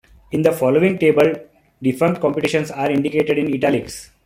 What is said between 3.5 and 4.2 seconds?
"italics".